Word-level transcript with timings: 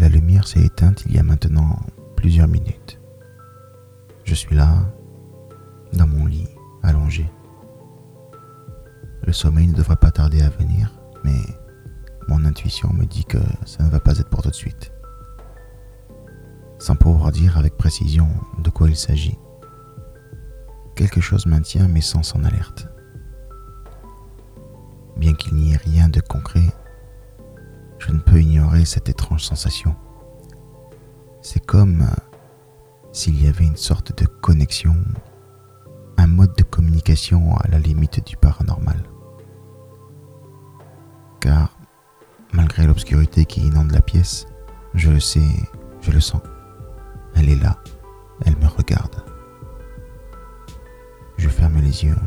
La 0.00 0.08
lumière 0.08 0.48
s'est 0.48 0.62
éteinte 0.62 1.04
il 1.04 1.14
y 1.14 1.18
a 1.18 1.22
maintenant 1.22 1.78
plusieurs 2.16 2.48
minutes. 2.48 2.98
Je 4.24 4.34
suis 4.34 4.56
là, 4.56 4.90
dans 5.92 6.06
mon 6.06 6.24
lit, 6.24 6.48
allongé. 6.82 7.28
Le 9.24 9.34
sommeil 9.34 9.66
ne 9.66 9.74
devrait 9.74 9.96
pas 9.96 10.10
tarder 10.10 10.40
à 10.40 10.48
venir, 10.48 10.90
mais 11.22 11.38
mon 12.28 12.46
intuition 12.46 12.90
me 12.94 13.04
dit 13.04 13.26
que 13.26 13.36
ça 13.66 13.84
ne 13.84 13.90
va 13.90 14.00
pas 14.00 14.16
être 14.18 14.30
pour 14.30 14.40
tout 14.40 14.48
de 14.48 14.54
suite. 14.54 14.90
Sans 16.78 16.96
pouvoir 16.96 17.30
dire 17.30 17.58
avec 17.58 17.76
précision 17.76 18.26
de 18.58 18.70
quoi 18.70 18.88
il 18.88 18.96
s'agit, 18.96 19.36
quelque 20.96 21.20
chose 21.20 21.44
maintient 21.44 21.88
mes 21.88 22.00
sens 22.00 22.34
en 22.34 22.42
alerte. 22.44 22.88
Bien 25.18 25.34
qu'il 25.34 25.56
n'y 25.56 25.74
ait 25.74 25.76
rien 25.76 26.08
de 26.08 26.22
concret, 26.22 26.72
je 28.00 28.12
ne 28.12 28.18
peux 28.18 28.40
ignorer 28.40 28.84
cette 28.84 29.08
étrange 29.08 29.44
sensation. 29.44 29.94
C'est 31.42 31.64
comme 31.64 32.06
s'il 33.12 33.40
y 33.42 33.46
avait 33.46 33.64
une 33.64 33.76
sorte 33.76 34.18
de 34.20 34.26
connexion, 34.26 34.96
un 36.16 36.26
mode 36.26 36.54
de 36.56 36.62
communication 36.62 37.56
à 37.56 37.68
la 37.68 37.78
limite 37.78 38.26
du 38.26 38.36
paranormal. 38.36 39.02
Car, 41.40 41.76
malgré 42.52 42.86
l'obscurité 42.86 43.44
qui 43.44 43.60
inonde 43.60 43.92
la 43.92 44.02
pièce, 44.02 44.46
je 44.94 45.10
le 45.10 45.20
sais, 45.20 45.48
je 46.00 46.10
le 46.10 46.20
sens. 46.20 46.42
Elle 47.34 47.48
est 47.48 47.62
là, 47.62 47.78
elle 48.44 48.56
me 48.56 48.66
regarde. 48.66 49.22
Je 51.36 51.48
ferme 51.48 51.80
les 51.80 52.04
yeux, 52.04 52.18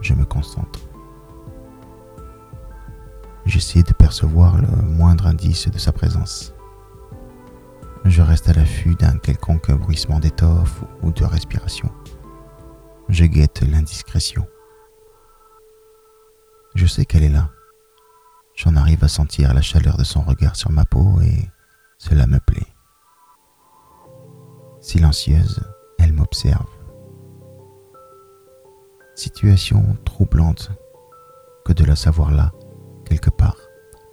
je 0.00 0.14
me 0.14 0.24
concentre. 0.24 0.80
J'essaie 3.46 3.84
de 3.84 3.92
percevoir 3.92 4.60
le 4.60 4.66
moindre 4.66 5.28
indice 5.28 5.68
de 5.68 5.78
sa 5.78 5.92
présence. 5.92 6.52
Je 8.04 8.20
reste 8.20 8.48
à 8.48 8.52
l'affût 8.52 8.96
d'un 8.96 9.18
quelconque 9.18 9.70
bruissement 9.70 10.18
d'étoffe 10.18 10.82
ou 11.02 11.12
de 11.12 11.24
respiration. 11.24 11.88
Je 13.08 13.24
guette 13.24 13.62
l'indiscrétion. 13.62 14.48
Je 16.74 16.86
sais 16.86 17.04
qu'elle 17.04 17.22
est 17.22 17.28
là. 17.28 17.50
J'en 18.56 18.74
arrive 18.74 19.04
à 19.04 19.08
sentir 19.08 19.54
la 19.54 19.62
chaleur 19.62 19.96
de 19.96 20.04
son 20.04 20.22
regard 20.22 20.56
sur 20.56 20.72
ma 20.72 20.84
peau 20.84 21.20
et 21.22 21.48
cela 21.98 22.26
me 22.26 22.40
plaît. 22.40 22.66
Silencieuse, 24.80 25.60
elle 26.00 26.12
m'observe. 26.12 26.66
Situation 29.14 29.96
troublante 30.04 30.72
que 31.64 31.72
de 31.72 31.84
la 31.84 31.96
savoir 31.96 32.32
là 32.32 32.50
quelque 33.06 33.30
part, 33.30 33.56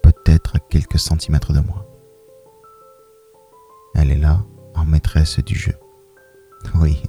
peut-être 0.01 0.55
à 0.55 0.59
quelques 0.59 0.99
centimètres 0.99 1.53
de 1.53 1.59
moi. 1.59 1.85
Elle 3.95 4.11
est 4.11 4.17
là, 4.17 4.39
en 4.75 4.85
maîtresse 4.85 5.39
du 5.39 5.55
jeu. 5.55 5.75
Oui, 6.75 7.03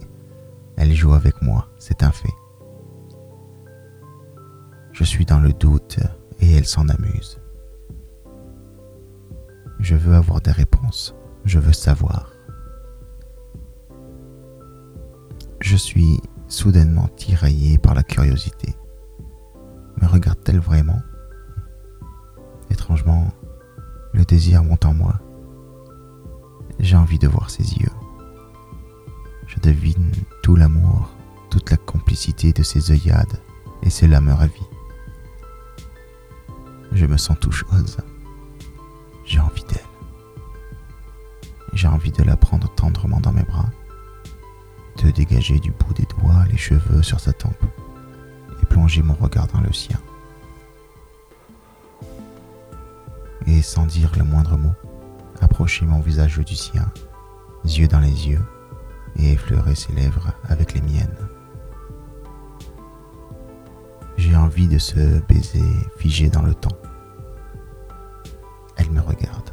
elle 0.76 0.92
joue 0.94 1.14
avec 1.14 1.40
moi, 1.42 1.68
c'est 1.78 2.02
un 2.02 2.10
fait. 2.10 2.34
Je 4.92 5.04
suis 5.04 5.24
dans 5.24 5.40
le 5.40 5.52
doute 5.52 5.98
et 6.40 6.54
elle 6.54 6.66
s'en 6.66 6.88
amuse. 6.88 7.40
Je 9.80 9.94
veux 9.94 10.14
avoir 10.14 10.40
des 10.40 10.52
réponses, 10.52 11.14
je 11.44 11.58
veux 11.58 11.72
savoir. 11.72 12.32
Je 15.60 15.76
suis 15.76 16.20
soudainement 16.48 17.08
tiraillé 17.16 17.78
par 17.78 17.94
la 17.94 18.02
curiosité. 18.02 18.74
Me 20.00 20.06
regarde-t-elle 20.06 20.60
vraiment? 20.60 21.00
Étrangement, 22.74 23.32
le 24.12 24.24
désir 24.24 24.64
monte 24.64 24.84
en 24.84 24.94
moi. 24.94 25.14
J'ai 26.80 26.96
envie 26.96 27.20
de 27.20 27.28
voir 27.28 27.48
ses 27.48 27.62
yeux. 27.74 27.92
Je 29.46 29.60
devine 29.60 30.10
tout 30.42 30.56
l'amour, 30.56 31.14
toute 31.50 31.70
la 31.70 31.76
complicité 31.76 32.52
de 32.52 32.64
ses 32.64 32.90
œillades, 32.90 33.40
et 33.84 33.90
cela 33.90 34.20
me 34.20 34.32
ravit. 34.32 34.68
Je 36.90 37.06
me 37.06 37.16
sens 37.16 37.38
tout 37.40 37.52
chose. 37.52 37.98
J'ai 39.24 39.38
envie 39.38 39.64
d'elle. 39.64 39.78
J'ai 41.74 41.86
envie 41.86 42.10
de 42.10 42.24
la 42.24 42.36
prendre 42.36 42.68
tendrement 42.74 43.20
dans 43.20 43.32
mes 43.32 43.44
bras, 43.44 43.70
de 45.00 45.12
dégager 45.12 45.60
du 45.60 45.70
bout 45.70 45.94
des 45.94 46.06
doigts 46.06 46.44
les 46.50 46.58
cheveux 46.58 47.04
sur 47.04 47.20
sa 47.20 47.32
tempe 47.32 47.64
et 48.60 48.66
plonger 48.66 49.04
mon 49.04 49.14
regard 49.14 49.46
dans 49.46 49.60
le 49.60 49.72
sien. 49.72 50.00
Sans 53.64 53.86
dire 53.86 54.12
le 54.16 54.24
moindre 54.24 54.56
mot, 54.56 54.74
approcher 55.40 55.86
mon 55.86 56.00
visage 56.00 56.38
du 56.38 56.54
sien, 56.54 56.90
yeux 57.64 57.88
dans 57.88 58.00
les 58.00 58.28
yeux, 58.28 58.44
et 59.16 59.32
effleurer 59.32 59.74
ses 59.74 59.92
lèvres 59.92 60.32
avec 60.48 60.74
les 60.74 60.82
miennes. 60.82 61.16
J'ai 64.16 64.36
envie 64.36 64.68
de 64.68 64.78
ce 64.78 65.20
baiser 65.26 65.62
figé 65.96 66.28
dans 66.28 66.42
le 66.42 66.54
temps. 66.54 66.76
Elle 68.76 68.90
me 68.90 69.00
regarde, 69.00 69.50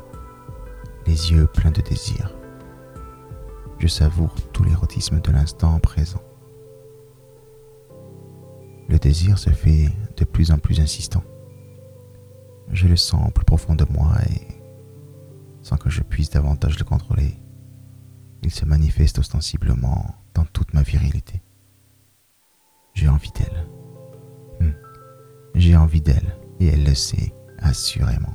les 1.08 1.32
yeux 1.32 1.48
pleins 1.48 1.72
de 1.72 1.82
désir. 1.82 2.34
Je 3.80 3.88
savoure 3.88 4.36
tout 4.52 4.64
l'érotisme 4.64 5.22
de 5.22 5.32
l'instant 5.32 5.80
présent. 5.80 6.22
Le 8.90 9.00
désir 9.00 9.40
se 9.40 9.50
fait 9.50 9.90
de 10.18 10.26
plus 10.26 10.52
en 10.52 10.58
plus 10.58 10.80
insistant. 10.80 11.24
Je 12.72 12.88
le 12.88 12.96
sens 12.96 13.32
plus 13.34 13.46
profond 13.46 13.76
de 13.76 13.86
moi 13.90 14.14
et, 14.30 14.48
sans 15.62 15.78
que 15.78 15.90
je 15.90 16.02
puisse 16.02 16.30
davantage 16.30 16.80
le 16.80 16.86
contrôler, 16.86 17.38
il 18.44 18.52
se 18.52 18.66
manifeste 18.66 19.20
ostensiblement 19.20 20.16
dans 20.34 20.46
toute 20.46 20.74
ma 20.74 20.82
virilité. 20.82 21.42
J'ai 22.94 23.08
envie 23.08 23.32
d'elle. 23.32 23.68
Hmm. 24.60 24.74
J'ai 25.56 25.76
envie 25.76 26.02
d'elle 26.02 26.36
et 26.60 26.68
elle 26.68 26.84
le 26.84 26.96
sait 26.96 27.34
assurément. 27.60 28.34